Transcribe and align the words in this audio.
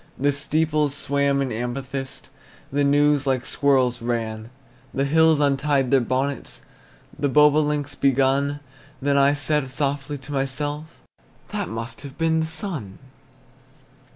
The 0.17 0.31
steeples 0.31 0.95
swam 0.95 1.43
in 1.43 1.51
amethyst, 1.51 2.29
The 2.71 2.83
news 2.83 3.27
like 3.27 3.45
squirrels 3.45 4.01
ran. 4.01 4.49
The 4.95 5.05
hills 5.05 5.39
untied 5.39 5.91
their 5.91 6.01
bonnets, 6.01 6.65
The 7.19 7.29
bobolinks 7.29 7.93
begun. 7.93 8.61
Then 8.99 9.15
I 9.17 9.35
said 9.35 9.69
softly 9.69 10.17
to 10.17 10.31
myself, 10.33 10.85
"That 11.49 11.69
must 11.69 12.01
have 12.01 12.17
been 12.17 12.39
the 12.39 12.47
sun!" 12.47 12.97